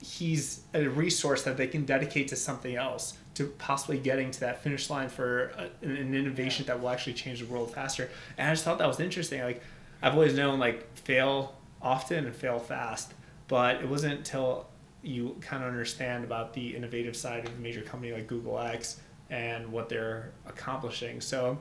[0.00, 4.62] he's a resource that they can dedicate to something else to possibly getting to that
[4.62, 8.10] finish line for a, an innovation that will actually change the world faster.
[8.36, 9.40] And I just thought that was interesting.
[9.42, 9.62] Like
[10.02, 13.14] I've always known like fail often and fail fast,
[13.48, 14.66] but it wasn't until
[15.02, 19.00] you kind of understand about the innovative side of a major company like Google X
[19.30, 21.20] and what they're accomplishing.
[21.20, 21.58] So,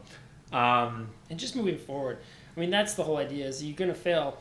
[0.52, 2.20] um, and just moving forward,
[2.56, 4.38] I mean that's the whole idea is you're gonna fail,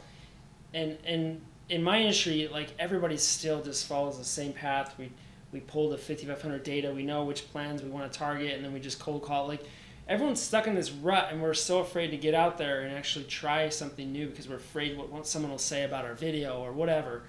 [0.74, 4.94] and and in my industry like everybody still just follows the same path.
[4.98, 5.10] We
[5.52, 8.72] we pull the 5500 data, we know which plans we want to target, and then
[8.72, 9.64] we just cold call like
[10.10, 13.24] everyone's stuck in this rut and we're so afraid to get out there and actually
[13.26, 17.22] try something new because we're afraid what someone will say about our video or whatever.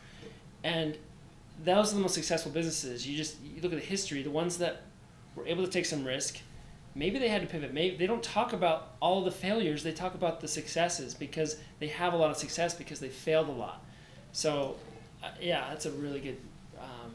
[0.63, 0.97] And
[1.63, 3.07] those are the most successful businesses.
[3.07, 4.81] You just you look at the history, the ones that
[5.35, 6.39] were able to take some risk,
[6.95, 7.73] maybe they had to pivot.
[7.73, 9.83] Maybe they don't talk about all the failures.
[9.83, 13.49] They talk about the successes because they have a lot of success because they failed
[13.49, 13.83] a lot.
[14.31, 14.75] So,
[15.23, 16.37] uh, yeah, that's a really good.
[16.79, 17.11] Um,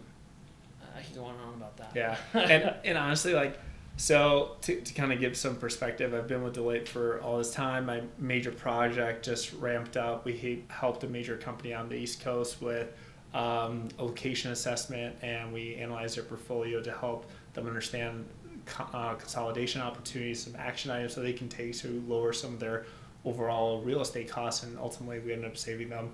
[0.96, 1.92] I can go on and on about that.
[1.94, 3.58] Yeah, and and honestly, like
[3.96, 7.52] so to, to kind of give some perspective, I've been with Deloitte for all this
[7.52, 7.86] time.
[7.86, 10.24] My major project just ramped up.
[10.24, 12.88] We helped a major company on the East Coast with
[13.32, 18.26] um, a location assessment, and we analyzed their portfolio to help them understand
[18.92, 22.86] uh, consolidation opportunities, some action items that they can take to lower some of their
[23.24, 26.10] overall real estate costs, and ultimately we end up saving them,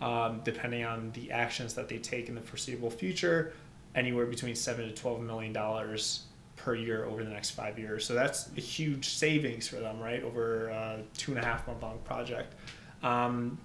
[0.00, 3.52] um, depending on the actions that they take in the foreseeable future,
[3.94, 6.24] anywhere between seven to twelve million dollars
[6.56, 8.04] per year over the next five years.
[8.06, 10.22] So that's a huge savings for them, right?
[10.22, 12.54] Over a two and a half month long project.
[13.02, 13.58] Um,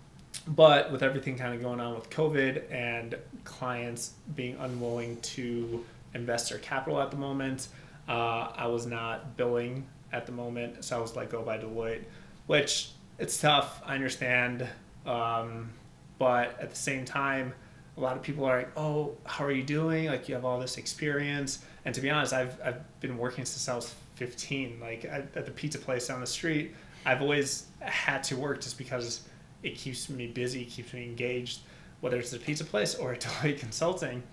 [0.47, 6.49] but with everything kind of going on with COVID and clients being unwilling to invest
[6.49, 7.67] their capital at the moment,
[8.09, 10.83] uh, I was not billing at the moment.
[10.83, 12.03] So I was let go by Deloitte,
[12.47, 13.81] which it's tough.
[13.85, 14.67] I understand.
[15.05, 15.69] Um,
[16.17, 17.53] but at the same time,
[17.95, 20.07] a lot of people are like, "Oh, how are you doing?
[20.07, 23.69] Like you have all this experience." And to be honest, I've I've been working since
[23.69, 24.79] I was 15.
[24.81, 29.21] Like at, the pizza place down the street, I've always had to work just because
[29.61, 31.59] it keeps me busy, keeps me engaged,
[32.01, 34.23] whether it's a pizza place or Deloitte Consulting.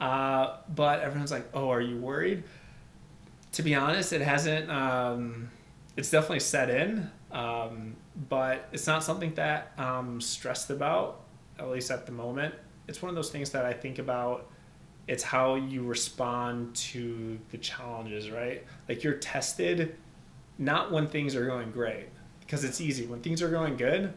[0.00, 2.42] Uh, but everyone's like, "Oh, are you worried?"
[3.52, 4.70] To be honest, it hasn't.
[4.70, 5.50] Um,
[5.96, 7.96] it's definitely set in, um,
[8.28, 11.22] but it's not something that I'm stressed about,
[11.58, 12.54] at least at the moment
[12.90, 14.50] it's one of those things that I think about.
[15.06, 18.64] It's how you respond to the challenges, right?
[18.88, 19.96] Like you're tested
[20.58, 22.08] not when things are going great,
[22.40, 23.06] because it's easy.
[23.06, 24.12] When things are going good,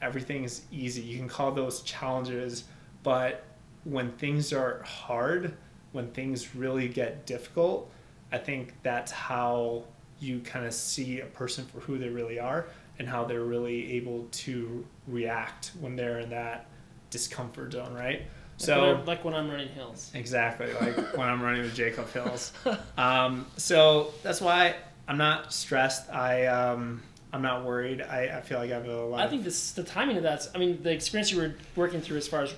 [0.00, 1.02] everything is easy.
[1.02, 2.64] You can call those challenges,
[3.02, 3.44] but
[3.84, 5.56] when things are hard,
[5.92, 7.90] when things really get difficult,
[8.32, 9.84] I think that's how
[10.18, 12.66] you kind of see a person for who they really are
[12.98, 16.66] and how they're really able to react when they're in that
[17.10, 18.20] discomfort zone, right?
[18.20, 20.10] Like so when like when I'm running hills.
[20.14, 22.52] Exactly, like when I'm running with Jacob Hills.
[22.98, 24.74] Um, so that's why
[25.06, 26.10] I'm not stressed.
[26.10, 28.00] I um, I'm not worried.
[28.00, 29.20] I, I feel like I have a lot.
[29.20, 30.48] I think this the timing of that.
[30.54, 32.54] I mean, the experience you were working through as far as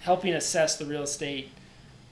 [0.00, 1.50] helping assess the real estate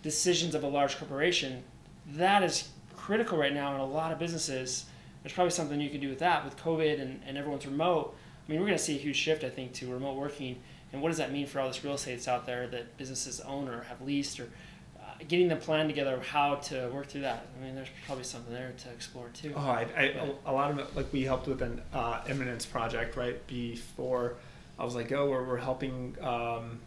[0.03, 1.63] decisions of a large corporation,
[2.09, 2.69] that is
[3.05, 4.87] critical right now in a lot of businesses.
[5.23, 8.15] There's probably something you can do with that with COVID and, and everyone's remote.
[8.47, 10.59] I mean, we're going to see a huge shift, I think, to remote working
[10.95, 13.41] and what does that mean for all this real estate that's out there that businesses
[13.41, 14.45] own or have leased or
[15.01, 17.49] uh, getting the plan together of how to work through that.
[17.59, 19.53] I mean, there's probably something there to explore too.
[19.57, 23.17] Oh, I, I a, lot of it, like we helped with an uh, Eminence project
[23.17, 24.37] right before
[24.79, 26.79] I was like, oh, we're, we're helping um,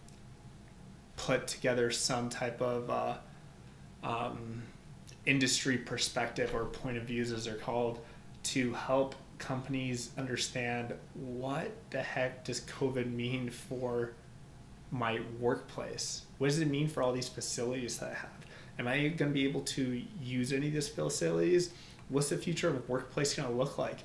[1.18, 3.16] put together some type of uh,
[4.04, 4.64] um,
[5.28, 8.00] industry perspective or point of views, as they're called,
[8.44, 14.14] to help companies understand what the heck does COVID mean for
[14.90, 16.24] my workplace?
[16.38, 18.30] What does it mean for all these facilities that I have?
[18.80, 21.72] Am I going to be able to use any of these facilities?
[22.10, 23.98] What's the future of workplace going to look like?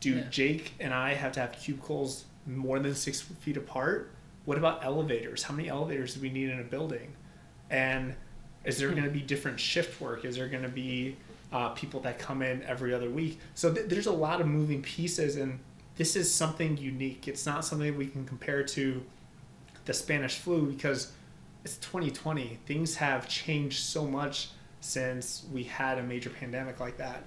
[0.00, 0.24] Do yeah.
[0.30, 4.10] Jake and I have to have cubicles more than six feet apart?
[4.44, 5.44] What about elevators?
[5.44, 7.14] How many elevators do we need in a building?
[7.70, 8.14] And
[8.64, 10.24] is there going to be different shift work?
[10.24, 11.16] Is there going to be
[11.52, 13.38] uh, people that come in every other week?
[13.54, 15.58] So th- there's a lot of moving pieces, and
[15.96, 17.28] this is something unique.
[17.28, 19.02] It's not something we can compare to
[19.84, 21.12] the Spanish flu because
[21.64, 22.58] it's 2020.
[22.66, 24.48] Things have changed so much
[24.80, 27.24] since we had a major pandemic like that.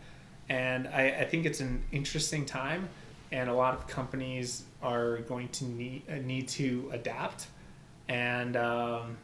[0.50, 2.88] And I, I think it's an interesting time,
[3.32, 7.48] and a lot of companies are going to need, need to adapt.
[8.08, 9.18] And um,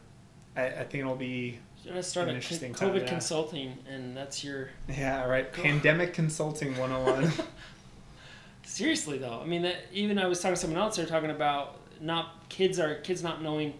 [0.56, 4.70] I, I think it'll be gonna start a con- COVID time, consulting, and that's your
[4.88, 7.32] yeah right pandemic consulting 101.
[8.62, 10.96] Seriously though, I mean that even I was talking to someone else.
[10.96, 13.74] They're talking about not kids are kids not knowing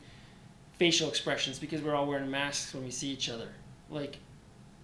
[0.79, 3.49] facial expressions because we're all wearing masks when we see each other.
[3.91, 4.19] Like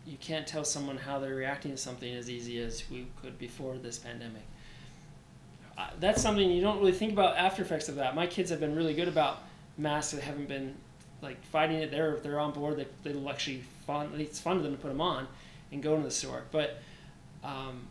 [0.07, 3.77] you can't tell someone how they're reacting to something as easy as we could before
[3.77, 4.43] this pandemic.
[5.77, 8.15] Uh, that's something you don't really think about after effects of that.
[8.15, 9.43] My kids have been really good about
[9.79, 10.75] masks that haven't been
[11.23, 11.91] like fighting it.
[11.91, 12.77] They're they're on board.
[12.77, 14.13] They they'll actually fun.
[14.19, 15.27] It's fun to them to put them on
[15.73, 16.43] and go to the store.
[16.51, 16.79] But
[17.45, 17.83] um,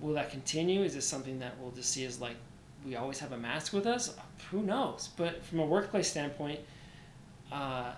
[0.00, 0.82] will that continue?
[0.82, 2.36] Is this something that we'll just see as like
[2.84, 4.14] we always have a mask with us?
[4.50, 5.10] Who knows?
[5.16, 6.60] But from a workplace standpoint,
[7.52, 7.92] uh,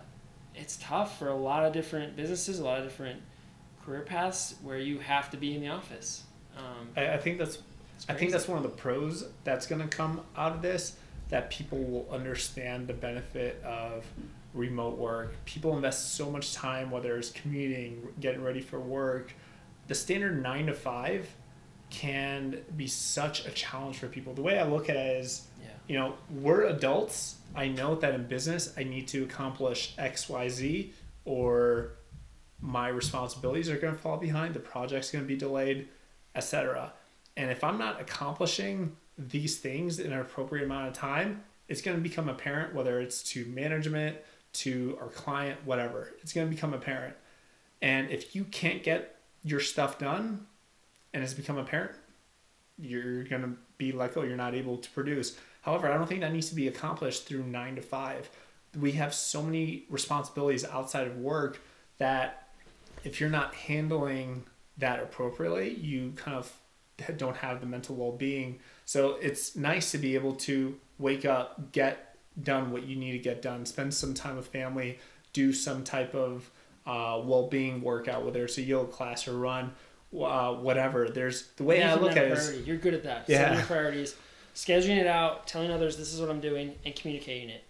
[0.55, 3.21] it's tough for a lot of different businesses, a lot of different
[3.85, 6.25] career paths where you have to be in the office.
[6.57, 7.59] Um, I, I, think that's
[8.09, 10.97] I think that's one of the pros that's going to come out of this
[11.29, 14.05] that people will understand the benefit of
[14.55, 15.35] remote work.
[15.45, 19.33] People invest so much time, whether it's commuting, getting ready for work.
[19.87, 21.29] The standard nine to five
[21.91, 24.33] can be such a challenge for people.
[24.33, 25.69] The way I look at it is, yeah.
[25.89, 27.37] you know, we're adults.
[27.55, 31.93] I know that in business, I need to accomplish X, Y, Z, or
[32.61, 34.55] my responsibilities are going to fall behind.
[34.55, 35.89] The project's going to be delayed,
[36.35, 36.93] etc.
[37.37, 41.97] And if I'm not accomplishing these things in an appropriate amount of time, it's going
[41.97, 44.17] to become apparent whether it's to management,
[44.53, 46.13] to our client, whatever.
[46.23, 47.15] It's going to become apparent.
[47.83, 50.47] And if you can't get your stuff done
[51.15, 51.93] and it's become apparent,
[52.79, 55.39] you're going to be like, oh, you're not able to produce.
[55.63, 58.31] However, I don't think that needs to be accomplished through nine to five.
[58.79, 61.61] We have so many responsibilities outside of work
[61.99, 62.49] that
[63.05, 64.45] if you're not handling
[64.79, 66.53] that appropriately, you kind of
[67.17, 68.59] don't have the mental well being.
[68.85, 72.10] So it's nice to be able to wake up, get
[72.43, 74.99] done what you need to get done, spend some time with family,
[75.33, 76.51] do some type of
[76.87, 79.73] uh, well being workout, whether it's a yoga class or run,
[80.19, 81.09] uh, whatever.
[81.09, 82.33] There's the way Making I look at it.
[82.33, 83.29] Is, You're good at that.
[83.29, 83.39] Yeah.
[83.39, 84.17] Setting your priorities,
[84.55, 87.65] scheduling it out, telling others this is what I'm doing, and communicating it.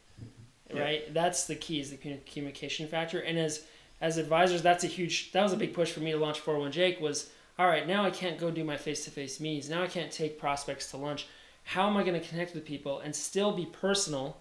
[0.72, 1.02] Right.
[1.06, 1.12] Yeah.
[1.12, 3.20] That's the key is the communication factor.
[3.20, 3.64] And as
[4.00, 5.32] as advisors, that's a huge.
[5.32, 7.00] That was a big push for me to launch 401 Jake.
[7.00, 7.86] Was all right.
[7.86, 9.68] Now I can't go do my face to face meetings.
[9.68, 11.26] Now I can't take prospects to lunch.
[11.64, 14.38] How am I going to connect with people and still be personal?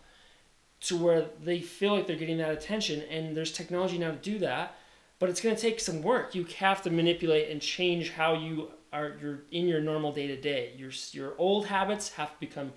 [0.82, 4.40] To where they feel like they're getting that attention and there's technology now to do
[4.40, 4.76] that
[5.20, 6.34] but it's going to take some work.
[6.34, 10.36] You have to manipulate and change how you are you're in your normal day to
[10.36, 12.74] day your your old habits have to become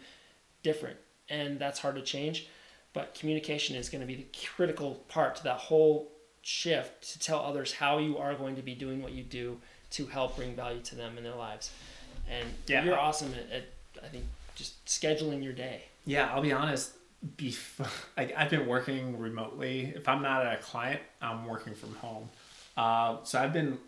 [0.62, 0.98] different
[1.30, 2.48] and that's hard to change
[2.92, 6.12] but communication is going to be the critical part to that whole
[6.42, 9.56] shift to tell others how you are going to be doing what you do
[9.90, 11.70] to help bring value to them in their lives.
[12.28, 12.84] And yeah.
[12.84, 13.64] you're awesome at, at
[14.04, 15.84] i think just scheduling your day.
[16.04, 16.92] Yeah i'll be honest
[17.36, 19.92] before like I've been working remotely.
[19.94, 22.30] If I'm not at a client, I'm working from home.
[22.76, 23.78] Uh, so I've been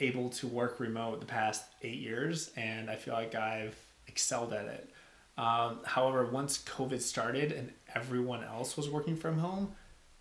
[0.00, 3.76] able to work remote the past eight years, and I feel like I've
[4.08, 4.90] excelled at it.
[5.38, 9.72] Um, however, once COVID started and everyone else was working from home,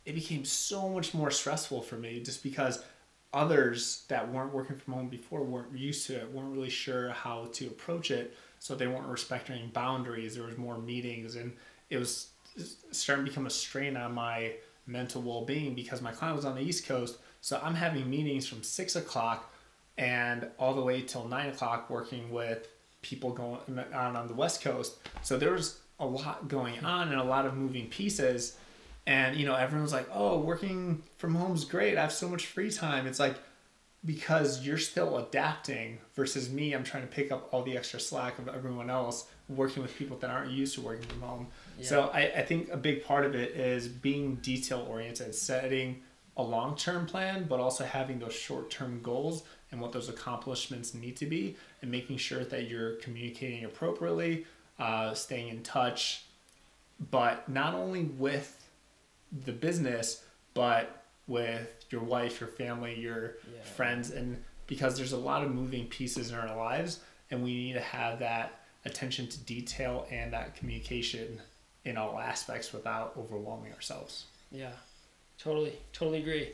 [0.06, 2.84] it became so much more stressful for me just because
[3.34, 7.50] others that weren't working from home before weren't used to it, weren't really sure how
[7.54, 10.36] to approach it, so they weren't respecting boundaries.
[10.36, 11.54] There was more meetings, and
[11.90, 12.28] it was
[12.92, 14.54] starting to become a strain on my
[14.88, 18.64] mental well-being because my client was on the east coast so i'm having meetings from
[18.64, 19.54] six o'clock
[19.98, 22.68] and all the way till nine o'clock working with
[23.02, 23.60] people going
[23.94, 24.96] on on the west coast.
[25.22, 28.58] So there was a lot going on and a lot of moving pieces.
[29.08, 31.98] And you know everyone's like oh working from home is great.
[31.98, 33.08] I have so much free time.
[33.08, 33.36] It's like
[34.04, 38.40] because you're still adapting versus me i'm trying to pick up all the extra slack
[38.40, 41.48] of everyone else working with people that aren't used to working from home
[41.80, 41.86] yeah.
[41.86, 46.02] so I, I think a big part of it is being detail oriented setting
[46.38, 51.26] a long-term plan but also having those short-term goals and what those accomplishments need to
[51.26, 54.46] be and making sure that you're communicating appropriately
[54.80, 56.26] uh, staying in touch
[57.12, 58.68] but not only with
[59.46, 60.24] the business
[60.54, 63.64] but with your wife, your family, your yeah.
[63.64, 67.00] friends, and because there's a lot of moving pieces in our lives,
[67.30, 71.42] and we need to have that attention to detail and that communication
[71.86, 74.26] in all aspects without overwhelming ourselves.
[74.52, 74.72] Yeah,
[75.38, 76.50] totally, totally agree.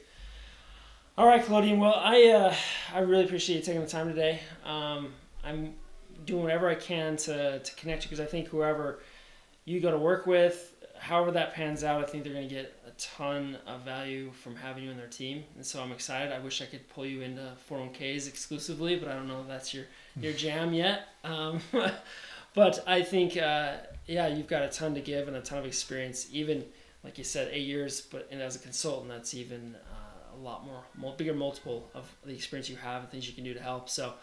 [1.17, 1.80] All right, Klodian.
[1.80, 2.55] Well, I uh,
[2.93, 4.39] I really appreciate you taking the time today.
[4.63, 5.13] Um,
[5.43, 5.73] I'm
[6.25, 8.99] doing whatever I can to, to connect you because I think whoever
[9.65, 12.76] you go to work with, however that pans out, I think they're going to get
[12.98, 15.43] ton of value from having you in their team.
[15.56, 16.32] And so I'm excited.
[16.32, 19.74] I wish I could pull you into 401ks exclusively, but I don't know if that's
[19.74, 19.86] your,
[20.20, 21.08] your jam yet.
[21.24, 21.60] Um,
[22.54, 25.66] but I think, uh, yeah, you've got a ton to give and a ton of
[25.66, 26.28] experience.
[26.32, 26.66] Even,
[27.04, 29.76] like you said, eight years, but and as a consultant, that's even
[30.38, 33.54] a lot more, bigger multiple of the experience you have and things you can do
[33.54, 33.89] to help.
[33.89, 34.14] So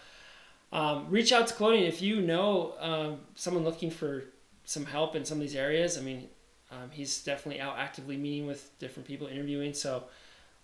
[0.73, 4.25] um, reach out to Klodian if you know um, someone looking for
[4.65, 5.99] some help in some of these areas.
[5.99, 6.29] I mean,
[6.71, 9.75] um, he's definitely out actively meeting with different people, interviewing.
[9.75, 10.05] So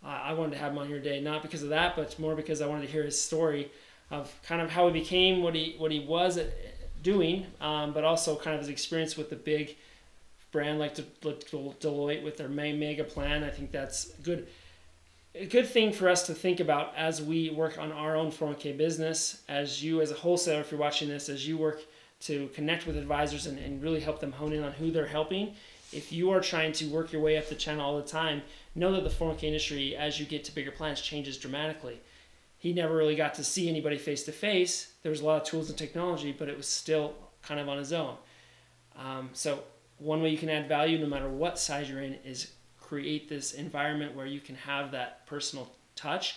[0.04, 2.34] uh, I wanted to have him on here today, not because of that, but more
[2.34, 3.70] because I wanted to hear his story
[4.10, 6.38] of kind of how he became what he what he was
[7.02, 9.76] doing, um, but also kind of his experience with the big
[10.52, 13.44] brand like Deloitte with their main mega plan.
[13.44, 14.48] I think that's good
[15.34, 18.76] a good thing for us to think about as we work on our own 401k
[18.76, 21.82] business, as you as a wholesaler, if you're watching this, as you work
[22.22, 25.54] to connect with advisors and, and really help them hone in on who they're helping.
[25.92, 28.42] If you are trying to work your way up the channel all the time,
[28.74, 32.00] know that the 401k industry, as you get to bigger plans, changes dramatically.
[32.58, 34.92] He never really got to see anybody face to face.
[35.02, 37.78] There was a lot of tools and technology, but it was still kind of on
[37.78, 38.16] his own.
[38.96, 39.64] Um, so
[39.98, 43.52] one way you can add value, no matter what size you're in, is create this
[43.52, 46.36] environment where you can have that personal touch.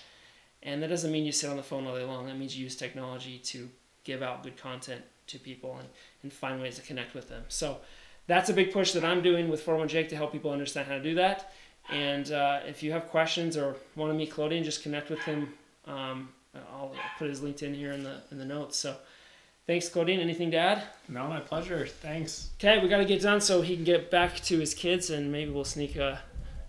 [0.62, 2.28] And that doesn't mean you sit on the phone all day long.
[2.28, 3.70] That means you use technology to
[4.04, 5.90] give out good content to people and,
[6.22, 7.44] and find ways to connect with them.
[7.48, 7.78] So
[8.28, 10.96] that's a big push that I'm doing with 401 Jake to help people understand how
[10.96, 11.52] to do that.
[11.92, 15.54] And uh, if you have questions or want to meet Klodian, just connect with him.
[15.86, 18.78] Um, I'll put his LinkedIn here in the in the notes.
[18.78, 18.96] So
[19.68, 20.20] thanks, Klodian.
[20.20, 20.84] Anything to add?
[21.10, 21.86] No, my pleasure.
[21.86, 22.52] Thanks.
[22.60, 25.32] Okay, we got to get done so he can get back to his kids, and
[25.32, 26.22] maybe we'll sneak a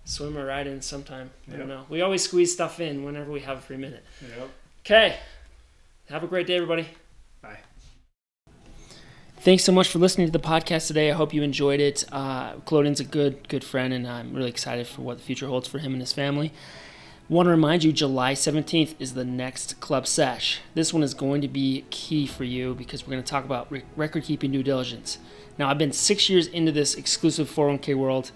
[0.04, 1.30] swim or ride in sometime.
[1.46, 1.54] Yep.
[1.54, 1.84] I don't know.
[1.88, 4.04] We always squeeze stuff in whenever we have a free minute.
[4.20, 4.50] Yep.
[4.80, 5.16] Okay.
[6.10, 6.88] Have a great day, everybody.
[9.44, 11.10] Thanks so much for listening to the podcast today.
[11.10, 12.02] I hope you enjoyed it.
[12.10, 15.68] Uh, Klodian's a good, good friend, and I'm really excited for what the future holds
[15.68, 16.50] for him and his family.
[17.28, 20.60] Want to remind you, July 17th is the next club sesh.
[20.72, 23.70] This one is going to be key for you because we're going to talk about
[23.96, 25.18] record keeping due diligence.
[25.58, 28.30] Now, I've been six years into this exclusive 401k world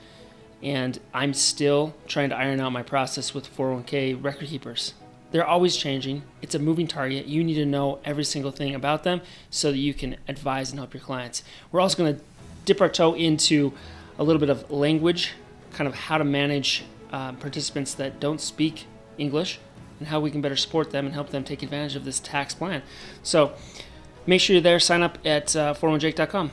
[0.62, 4.92] and I'm still trying to iron out my process with 401k record keepers.
[5.30, 6.22] They're always changing.
[6.40, 7.26] It's a moving target.
[7.26, 9.20] You need to know every single thing about them
[9.50, 11.42] so that you can advise and help your clients.
[11.70, 12.22] We're also going to
[12.64, 13.72] dip our toe into
[14.18, 15.32] a little bit of language,
[15.72, 18.86] kind of how to manage uh, participants that don't speak
[19.18, 19.58] English
[19.98, 22.54] and how we can better support them and help them take advantage of this tax
[22.54, 22.82] plan.
[23.22, 23.52] So
[24.26, 24.80] make sure you're there.
[24.80, 26.52] Sign up at uh, 401jake.com.